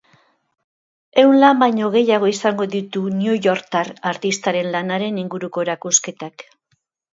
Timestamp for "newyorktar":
3.19-3.93